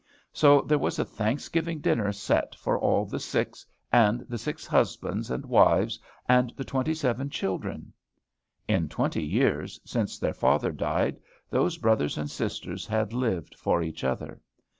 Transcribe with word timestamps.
So 0.33 0.61
there 0.61 0.79
was 0.79 0.97
a 0.97 1.05
Thanksgiving 1.05 1.77
dinner 1.77 2.11
set 2.11 2.55
for 2.55 2.75
all 2.79 3.05
the 3.05 3.19
six, 3.19 3.63
and 3.91 4.21
the 4.21 4.39
six 4.39 4.65
husbands 4.65 5.29
and 5.29 5.45
wives, 5.45 5.99
and 6.27 6.51
the 6.57 6.63
twenty 6.63 6.95
seven 6.95 7.29
children. 7.29 7.93
In 8.67 8.89
twenty 8.89 9.23
years, 9.23 9.79
since 9.85 10.17
their 10.17 10.33
father 10.33 10.71
died, 10.71 11.19
those 11.51 11.77
brothers 11.77 12.17
and 12.17 12.31
sisters 12.31 12.87
had 12.87 13.13
lived 13.13 13.53
for 13.55 13.83
each 13.83 14.03
other. 14.03 14.41